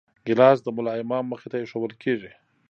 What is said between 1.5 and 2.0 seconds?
ته ایښوول